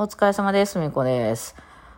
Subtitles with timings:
[0.00, 0.78] お疲れ様です。
[0.78, 1.54] みこです。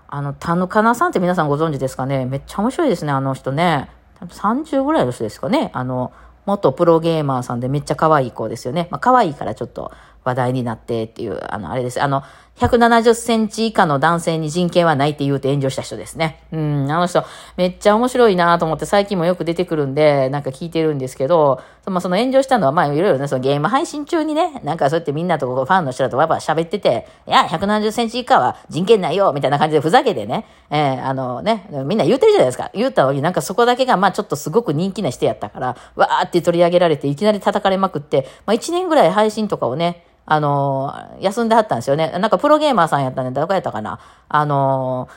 [0.08, 2.26] あの、田ぬかなさんって皆さんご存知ですかね？
[2.26, 3.90] めっちゃ面白いですね、あの人ね。
[4.20, 5.70] 30ぐらいの人ですかね？
[5.72, 6.12] あの、
[6.44, 8.88] 元プロゲーマーさんでめっちゃ可愛い子ですよね。
[8.90, 9.92] まあ、可愛いからちょっと
[10.24, 12.02] 話題になってっていう、あの、あれです。
[12.02, 12.22] あの、
[12.56, 16.44] 170センチ以下の男性に人権はないって言うて炎上した人ですね。
[16.52, 17.24] うん、あの人、
[17.56, 32.70] めっちゃ面白いなと思って最近もよく出てくるんで、なんか聞いてるんですけど、まあ、その炎上したのは、まあ、いろいろね、そのゲーム配信中にね、なんかそうやってみんなとファンの人らとわば喋ってて、いや、170センチ以下は人権ないよみたいな感じでふざけてね、えー、あのね、みんな言うてるじゃないですか。
[32.74, 42.10] 言ったのになんかそこだけが、まあちょっとすごく人気な人やったから、わーって取り上げられて、いきなり叩かれまくって、まあ1年ぐらい配信とかをね、あの、休んではったんですよね。
[42.18, 43.98] なんかプロゲーマーさんやったんで、どこやったかな。
[44.28, 45.08] あの、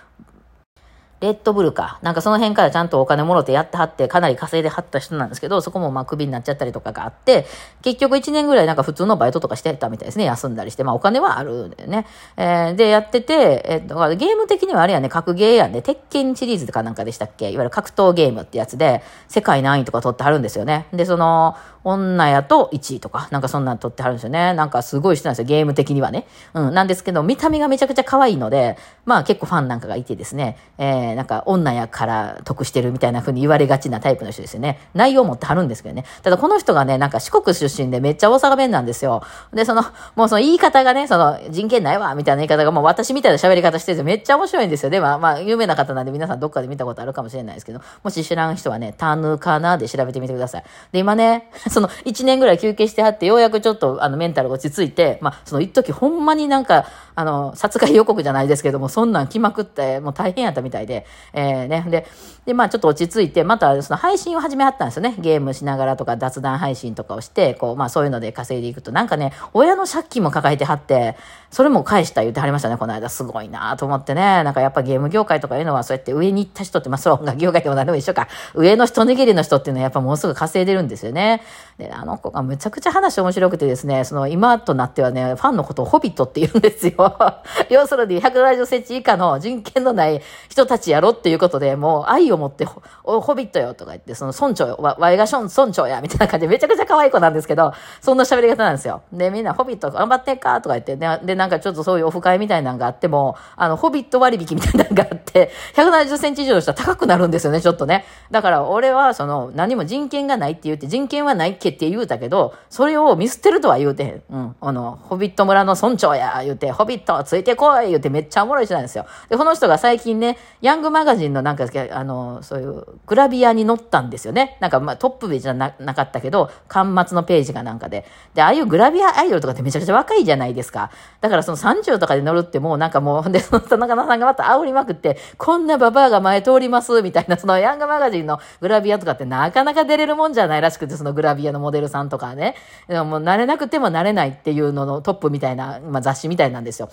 [1.21, 1.99] レッドブルか。
[2.01, 7.45] なんかその辺からちゃんとお金もろてやってはって、かなり稼いではった人なんですけど、そこもまあクビになっちゃったりとかがあって、
[7.81, 10.25] 結局1年ぐらいなんか普通のバイトとかしてたみたいですね。
[10.25, 10.83] 休んだりして。
[10.83, 12.05] まあお金はあるんだよね。
[12.37, 15.81] えー、で、やってて、えっと、ゲーム的にはあれやね、格ゲーやんね。
[15.81, 17.49] 鉄拳シリーズかなんかでしたっけ？
[17.49, 20.87] いわゆる格闘ゲームってやつで、世界何位とか取ってはるんですよね。
[20.91, 24.53] で、その、女やと1位とか、なんかそんなん取ってはるんですよね。
[24.55, 26.25] なんかすごい人なんですよ、ゲーム的にはね。
[26.55, 34.79] うん、なんですけど、見た目がめちゃくちゃ可愛いので、まあ結構ファンなんかがいてですね、えー、なんか女やから得してるみたいな風に言われがちなタイプの人ですよね。
[34.95, 36.05] 内容持ってはるんですけどね。
[36.23, 39.21] ただこの人がね、なんか四国出身でめっちゃ大阪弁なんですよ。
[39.53, 39.83] で、その、
[40.15, 44.05] もうその言い方がね、その人権ないわ、みたいな言い方がもう私みたいな喋り方してるんですよ。
[44.05, 44.89] めっちゃ面白いんですよ。
[44.89, 50.63] で、まあ、まあ、有名な方なんで皆さんどっかで見たことあるかもしれないですけど、もし知らん人はね、タヌカナで調べてみてください。
[50.91, 62.05] で、今ね、 その1年ぐらい休憩してはって、ようやくちょっとあのメンタル落ち着いて、まあ、その一時ほんまになんか、あの、殺害予告じゃないですけども、そんなん来まくって、もう大変やったみたいで、えー、ね、で、
[62.45, 65.15] で、まあちょっと落ち着いて、またその配信を始めはったんですよね。
[65.19, 71.15] ゲームしながらとか雑談配信とかをして、こう、まあそういうので稼いでいくと、なんかね、親の借金も抱えてはって、
[71.49, 73.09] それも返した言ってはりましたね、この間。
[73.09, 74.43] すごいなと思ってね。
[74.43, 78.27] なんかやっぱゲーム業界とかいうのはそうやって上に行った人って、まあそう、音楽業界でも何でも一緒か。
[78.53, 81.41] 上の一握りの人っていうのはやっぱもうすぐ稼いでるんですよね。
[81.77, 87.04] で、あの子がむちゃくちゃ話面白くてですね、その今となってはね、ファンのことをホビットって言うんですよ。
[87.69, 92.67] 要するに170センチ以下の人権のない人たちやろっていうことで、もう愛を持って、
[93.03, 99.01] おホビットよとか言って、その村長よ、わ、わいがしょん村長や、みたいな感じでめちゃくちゃ可愛い子なんですけど、そんな喋り方なんですよ。
[99.11, 108.05] で、みんなホビット頑張ってんかとか言って、で、でなんかちょっとそういうオフ会みたいなのがあっても、あの、ホビット割引みたいなのがあって、170センチ以上の人は高くなるんですよね、ちょっとね。
[108.31, 114.23] だから俺は、その、何も人権がないって言って、人権はないっけって言うたけど、それを見捨てるとは言うてへん。
[114.29, 114.55] うん。
[114.59, 119.05] あの、ホビット村の村長や、言うて、ホビついてこい言うてめっちゃおもろい人なんですよ。
[119.29, 124.57] で、この人が最近ね、ヤングマガジンのなんか、あの、そういう、グラビアに載ったんですよね。
[124.59, 128.05] なんか、まあ、トップページじゃなかったけど、端末のページがなんかで。
[128.33, 130.91] で、ああいうグラビアアイドルとかってめちゃくちゃ若いじゃないですか。
[131.21, 142.55] だからその30とかで乗るってもうなんかもう、 で、その田中さんがまた煽りまくって、こんなババアが前通ります、みたいな、そのヤングマガジンのグラビアとかってなかなか出れるもんじゃないらしくて、そのグラビアのモデルさんとかね。
[142.87, 146.84] でももう慣れなくても慣れないっていうののトップみたいな、まあ、雑誌みたいなんですよ。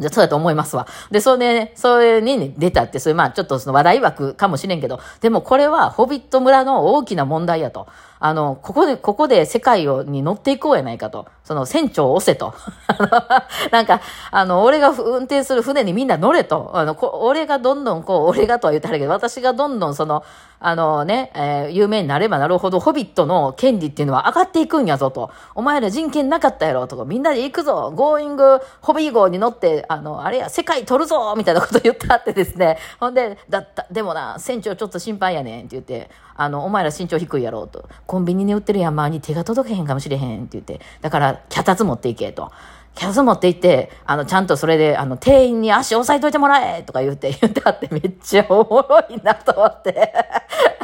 [0.00, 0.86] じゃ、そうだと思いますわ。
[1.10, 7.88] で、それね、それに、出たって、それまあちょっとその話題枠かもしれんけど、でもこれはホビット村の大きな問題やと。
[8.20, 11.26] あの、ここで、ここで世界を、に乗っていこうやないかと。
[11.44, 12.54] その船長を押せと。
[13.70, 16.70] なんか、あの、俺が運転する船にみんな乗れと。
[16.74, 20.24] あの、こ俺がどんどんこう、俺がとは言ってはるけど、私がどんどんその、
[20.60, 25.30] あのね、えー、有名になればなるほど、ホビットの権利っていうのは上がっていくんやぞと。
[25.54, 32.78] お前ら人権なかったやろとか、みんなで行くぞゴーイングホビー号に乗って、あの、あれや、世界取るぞみたいなこと言ったってですね。
[32.98, 37.88] ほんで、だった、でもな、船長ちょっと心配やねんって言って、あの、お前ら身長低いやろうと。
[38.06, 40.80] コンビニに売ってる山に手が届けへんかもしれへんって言って。
[41.00, 42.52] だから、脚立持っていけと。
[42.94, 50.12] 脚立持って行って、あの、ちゃんとそれで、あの、店員に足押さえといてもらえとか言って、言ってあってめっちゃおもろいなと思って。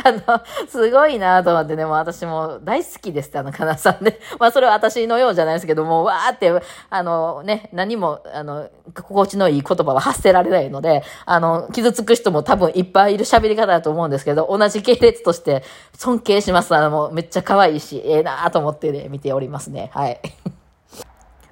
[0.05, 4.19] あの、すごいなと思ってね、もう私も大好きですって、あの、かなさんね。
[4.39, 6.53] まあ、それは私のようじゃないですけども、わーって、
[6.91, 15.63] あの、ね、何も、あの、心地のいい言葉は発せられないので、あの、傷つく人も多分いっぱいいる喋り方だと思うんですけど、同じ系列として
[15.97, 16.75] 尊敬します。
[16.75, 19.91] あの、もうめっちゃ可愛いし、ええなと思ってね、見ておりますね。
[19.95, 20.21] はい。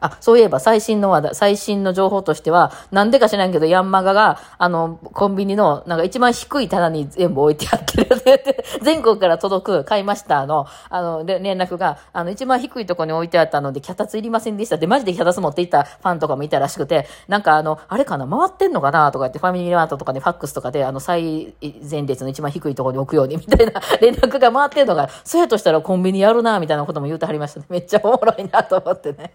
[0.02, 21.54] あ、そういえば最新の話題、最新の情報としては、なんでか知らんけど、ヤンマガが、あの、コンビニの、なんか一番低い棚に全部置いてあってるって、 全国から届く、買いましたの、あの、連絡が、あの、一番低いところに置いてあったので、脚立いりませんでしたって、マジで脚立持っていったファンとかもいたらしくて、なんかあの、あれかな、回ってんのかなとか言って、ファミリーマートとかでファックスとかで、あの、最
[21.88, 27.66] 前列の一番低いところに置くように、みたいな 連絡が回ってんのが、そうやとしたらコンビニやるな、みたいなことも言うてはりましたね。
[27.68, 29.32] めっちゃおもろいなと思ってね。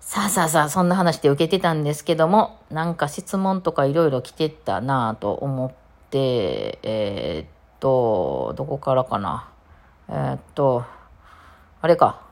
[0.00, 5.72] さあさあさあ、そんな話で受けてたんですけども、なんか質問とかいろいろ来てたなぁと思っ
[6.10, 7.48] て、えー、っ
[7.80, 9.48] と、どこからかな。
[10.08, 10.84] えー、っと、
[11.80, 12.22] あれか。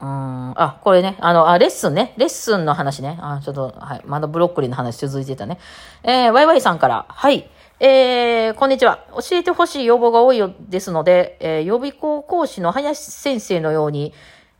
[0.00, 2.14] うん、あ、これね、あの、あ、レッスンね。
[2.16, 3.18] レッスンの話ね。
[3.20, 4.02] あ、ちょっと、はい。
[4.04, 5.58] まだブロッコリーの話続いてたね。
[6.04, 7.50] えー、ワイワイさんから、はい。
[7.80, 9.04] えー、こんにちは。
[9.12, 14.12] 教えてほしい要望が多いよですので、えー、予備校講師の林先生のように、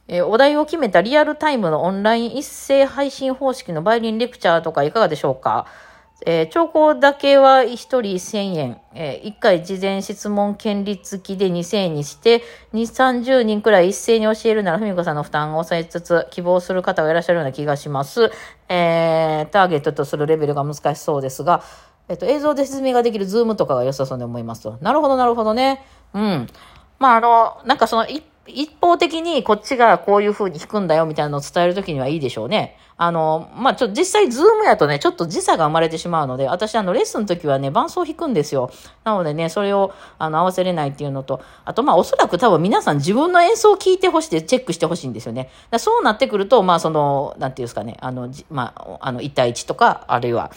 [0.09, 5.67] えー、お題を決めたリアルタイムのオンライン一斉配信方式のバイオリンレクチャーとかいかがでしょうか？
[6.27, 12.81] えー、聴講だけは1人1000円、えー、1回事前質問権利付きで2000円にして、2、
[13.23, 18.33] 30人くらい一斉に教えるなら、ふみこさんの負担を抑えつつ、希望する方がいらっしゃるような気がします。
[18.69, 21.63] えー、ターゲットとするレベルが難しそうですが、
[22.09, 24.77] えっと、映像で説明ができるズームとかが良さそうに思いますと。
[24.81, 25.85] なるほど、なるほどね。
[26.15, 26.49] うん。
[26.99, 28.07] まあ、あの、なんかその、
[28.49, 32.77] 一方的にこっちがこういう風に弾くんだよみたいなのを伝えるときにはいいでしょうね。
[33.01, 38.73] あの、まあ、ちょっと、実際ズームやとね、ちょっと時差が生まれてしまうので、私あの、レッスンの時はね、伴奏弾くんですよ。
[39.05, 45.49] なのでね、それを、あの、合わせれないっていうのと、あとまあ、おそらく多分皆さん自分の演奏を聞いてほしいで、チェックしてほしいんですよね。
[45.79, 50.51] そうなってくると、まあ、その、なんていうんですかね、あの、まあ、あの、1対1とか、あるいは、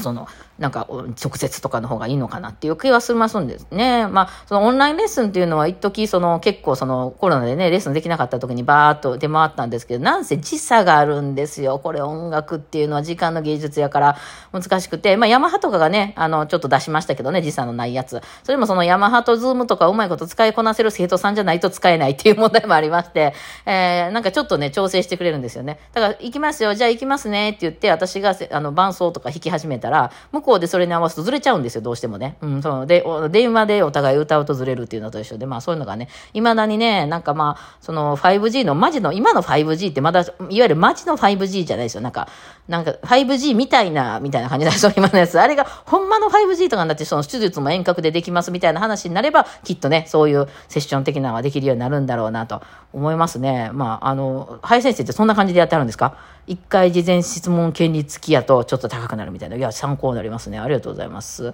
[0.00, 0.28] その、
[0.60, 4.06] なんか、直接とかの方がいいのかなっていう気はしますんですね。
[4.06, 11.78] まあ、そのオンラインレッスンっていうのは一時その結構そのコロナでね、レッスンできなかった時にバーっと出回ったんですけど、なんせ時差があるんですよ。
[11.78, 14.18] これ音楽っていうのは時間の芸術やから
[14.52, 18.20] 難しくて、まあ、ヤマハとかがね、あの、ちょっと出しましたけどね、時差のないやつ。
[18.42, 23.32] それもそのヤマハとズームとかうまいこと使いこなせる生徒さんじゃないと使えないっていう問題もありまして、
[23.64, 25.78] えー、なんかちょっとね、調整してくれるんですよね。
[25.94, 32.36] だから、行きますよ、じゃあ行きますねって言って、私があの伴奏とか弾き始めたら、向こうでそれに合わせるとずれちゃうんですよ、どうしてもね。
[32.40, 32.86] うん、そう。
[32.86, 42.00] で、電話でお互い歌うとずれるっていうのと一緒で、まあそういうのがね、未だにね、なんかまあ、その 5G の、マジの、今の 5G ってまだ、いわゆるマジの 5G じゃないですよ。
[42.00, 42.28] なんか、
[42.68, 45.38] なんか 5G みたいな、みたいな感じなんですよ、今のやつ。
[45.40, 52.62] あれが、ほんまの 5G とかになって、その手術も遠隔でできますみたいな話になれば、きっとね、そういうセッション的なのができるようになるんだろうなと
[52.92, 53.70] 思いますね。
[53.72, 56.14] まあ、あの、林先生ってそんな感じでやってあるんですか？
[56.46, 59.56] 一回事前質問権利付きやとちょっと高くなるみたいな。
[59.56, 60.58] いや、参考になりますね。
[60.58, 61.52] ありがとうございます。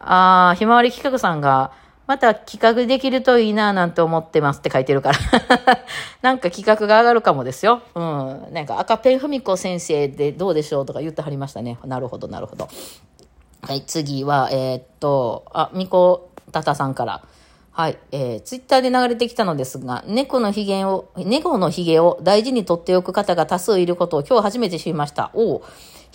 [0.00, 1.72] あひまわり企画さんが、
[2.08, 5.18] また企画できるといいななんて思ってますって書いてるから
[6.22, 7.82] なんか企画が上がるかもですよ。
[7.94, 8.48] うん。
[8.50, 11.78] なんか赤ペンふみこ先生でどうでしょうとか言ってはりましたね。
[11.84, 12.68] なるほど、なるほど。
[13.60, 17.22] はい、次は、えー、っと、あ、みこたたさんから。
[17.78, 25.30] はい、えー、ツイッターで流れてきたのですが、猫の髭を、猫の髭を大事に取っておく方が多数いることを今日初めて知りました。
[25.32, 25.62] おお、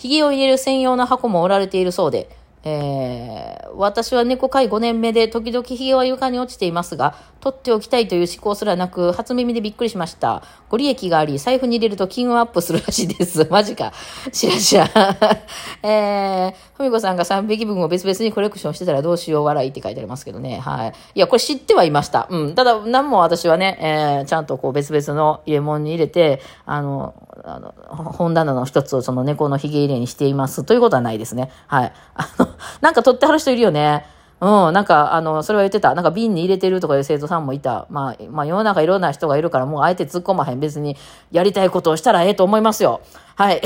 [0.04, 2.28] 髭を入れる専用の箱も売られているそうで、
[2.66, 10.42] えー、私は猫飼い5年目で時々髭は床に落ちていますが、取っておきたいという思考すらなく、初耳でびっくりしました。
[10.70, 13.46] ご利益があり、財布に入れると金運アップするらしいです。
[13.52, 13.92] マジか。
[14.32, 14.88] しらしら。
[15.82, 20.58] えー、ふみこさんが3匹分を別々にコレクションしてたらどうしよう笑いって書いてありますけどね。
[20.58, 20.92] はい。
[21.14, 22.28] いや、これ知ってはいました。
[22.30, 22.54] うん。
[22.54, 27.14] ただ、何も私はね、えー、ちゃんとこう別々の入れ物に入れて、あの、
[27.44, 31.50] あの、本棚の一つをその猫の髭入れにしていますということはないですね。
[31.66, 31.92] はい。
[32.14, 32.48] あの、
[32.80, 34.06] なんか取ってはる人いるよね。
[34.40, 35.94] うん、なんか、あの、それは言ってた。
[35.94, 37.86] なんか瓶に入れてるとかいう生徒さんもいた。
[37.88, 40.60] まあ、まあ、世の中いろんな人がいるから、もうあえて突っ込まへん。
[40.60, 40.96] 別に、
[41.30, 43.00] やりたいことをしたらええと思いますよ。
[43.36, 43.62] はい。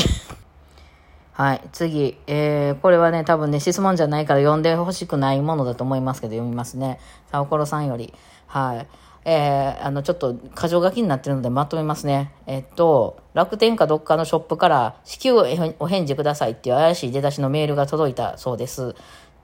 [1.33, 1.61] はい。
[1.73, 2.19] 次。
[2.27, 7.01] えー、これはね、多分ね、質問じゃないから読んでほしくないものだと思いますけど、読みますね。
[7.31, 8.13] さおころさんより。
[8.47, 8.87] はい。
[9.31, 12.33] えー、あの、ちょっと、箇条書きになってるのでまとめますね。
[12.47, 18.95] えっと、楽天かどっかのショップから、至急お返事くださいっていう怪しい出だしのメールが届いたそうです。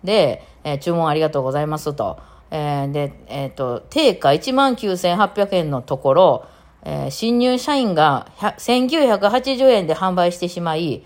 [0.02, 2.18] で、えー、注文ありがとうございますと。
[2.50, 6.46] えー、で、えっ、と、定価19,800円のところ、
[6.84, 11.04] え、新入社員が1980円で販売してしまい、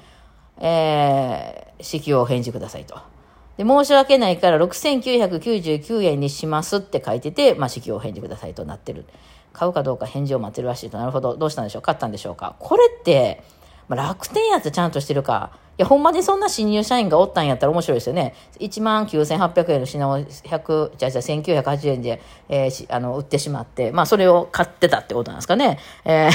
[0.60, 3.17] えー、支給を返事くださいと。
[3.58, 9.04] で、申し訳ないから6999円にしますって書いてて、まあ、支給を返事くださいとなってる。
[9.52, 10.96] 買うかどうか返事を待ってるらしいと。
[10.98, 11.36] なるほど。
[11.36, 11.82] どうしたんでしょう？
[11.82, 12.54] 買ったんでしょうか？
[12.60, 13.42] これって、
[13.88, 15.50] まあ、楽天やつちゃんとしてるか。
[15.76, 18.34] いや、ほんまにそんな新入社員がおったんやったら面白いですよね。
[18.60, 25.78] 1万9800円の品を100、じゃあじゃあ1980円で、えー、あの、売ってしまって、まあそれを買ってたってことなんですかね。
[26.04, 26.28] え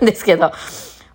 [0.04, 0.52] ですけど、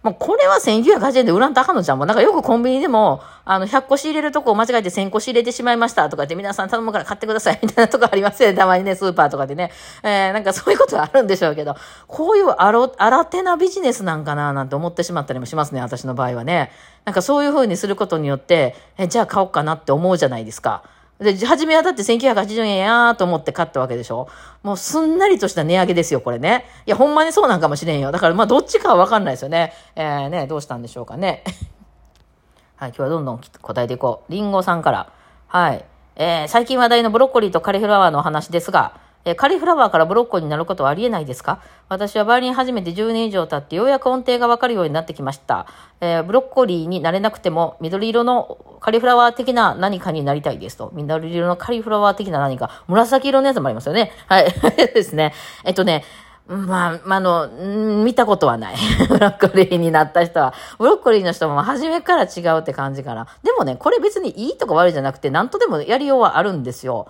[0.05, 1.97] もうこれは1980円で売らんとあかのじゃん。
[1.97, 8.53] もなんかよくコンビニでも、あの、100個仕入れるとこを間違えて1000個仕入れてしまいましたとかって皆さん頼むから買ってくださいみたいなとこありますよね。
[8.59, 9.71] たまにね、スーパーとかでね。
[10.03, 15.81] えー、なんかそういうことはあるんでしょうけど、こういうあろ、新手なビジネスなんかななんて思ってしまったりもしますね。
[15.81, 16.71] 私の場合はね。
[17.05, 20.83] なんかそういう風にすることによって、え、じゃあ買おうかなって思うじゃないですか。
[21.19, 24.27] で、初めはだって1980円やーと思って買ったわけでしょ？
[24.63, 26.65] もうすんなりとした値上げですよ、これね。
[26.85, 28.11] いや、ほんまにそうなんかもしれんよ。
[28.11, 29.73] だからまあどっちかはわかんないですよね。
[29.95, 31.43] えー、ね、どうしたんでしょうかね。
[32.75, 34.31] はい、今日はどんどん答えていこう。
[34.31, 35.09] りんごさんから。
[35.47, 35.85] はい。
[36.17, 41.59] えー、最近話題のブロッコリーとカリフラワーの話ですが、え、カリフラワーからブロッコリーになることはありえないですか？
[41.89, 45.65] 私はバイオリン始めて10年以上経ってようやく音程がわかるようになってきました。
[45.99, 50.91] えー、ブロッコリーになれなくても緑色のカリフラワー的な何かになりたいですと。
[50.93, 52.83] 緑色のカリフラワー的な何か。
[52.87, 54.11] 紫色のやつもありますよね。
[54.27, 54.45] はい。
[54.93, 55.33] ですね。
[55.63, 56.03] えっとね、
[56.47, 57.47] まあ、あの、
[58.03, 58.75] 見たことはない。
[59.09, 60.53] ブロッコリーになった人は。
[60.77, 63.25] ブロッコリーの人も初めから違うって感じかな。
[63.41, 67.07] でもね、これ別にいいとか悪いじゃなくて、なんとでもやりようはあるんですよ。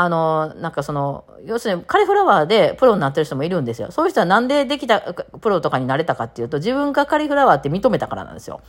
[0.00, 3.90] あの、なんかその、要するにカリフラワーでプロになってる人もいるんですよ。
[3.90, 8.60] そういう人はなんでできたプロとかになれたかっていうと、自分がカリフラワーって認めたからなんですよ。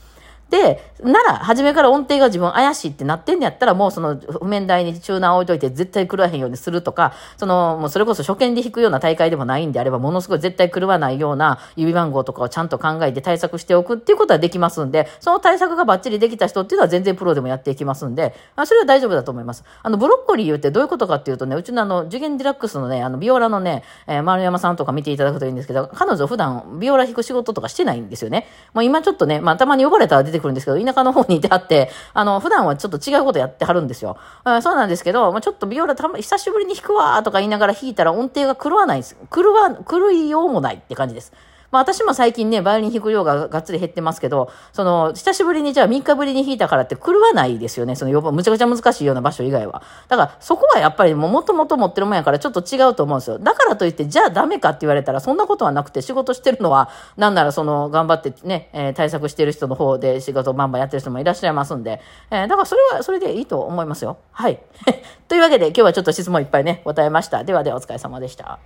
[0.50, 19.64] で、なら、初めから音程が自分怪しいってなってんのやったら、もうその譜面台にチューナー置いといて絶対狂わへんようにするとか、その、もうそれこそ初見で弾くような大会でもないんであれば、ものすごい絶対狂わないような指番号とかをちゃんと考えて対策しておくっていうことはできますんで、その対策がバッチリできた人っていうのは全然プロでもやっていきますんで、あそれは大丈夫だと思います。
[19.84, 28.48] あの、ブロッコリー言ってどういうことかっていうとね、うちのあの、次元ディラックスのね、あの、ビオラのね、えー、丸山さんとか見ていただくといいんですけど、彼女普段ビオラ弾く仕事とかしてないんですよね。
[28.74, 34.18] もう今ちょっとね、まあたまに呼ばれたら出てくるんですけど、田舎の方にいてあって、あの、普段はちょっと違うことやってはるんですよ。
[34.44, 39.18] あそうなんですけど、まあ、ちょっとビオラた久しぶりに弾くわとか言いながら弾いたら音程が狂わないです。
[39.34, 41.34] 狂わ、狂いようもないって感じです。
[41.72, 47.96] まあ私も最近ね、バイオリン弾く量ががっつり減ってますけど、その、久しぶりにじゃあ3日ぶりに弾いたからって狂わないですよね。
[47.96, 49.82] その、むちゃくちゃ難しいような場所以外は。
[50.08, 53.40] だから、そこはやっぱりももともと持ってるもんやからちょっと違うと思うんですよ。
[53.40, 64.18] だからといって、じゃあダメかって言われたら、そんなことはなくて、仕事してるのは、なんならその、頑張ってね、えー、対策してる人の方で仕事バンバンやってる人もいらっしゃいますんで、えー、だからそれは、それでいいと思いますよ。
[64.32, 64.60] はい。
[65.28, 67.44] というわけで、今日はちょっと質問いっぱいね、答えました。
[67.44, 68.60] ではではお疲れ様でした。